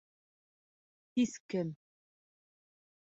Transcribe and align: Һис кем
Һис 1.19 1.37
кем 1.55 1.71